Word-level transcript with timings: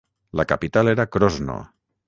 La 0.39 0.45
capital 0.53 0.91
era 0.95 1.07
Krosno. 1.17 1.61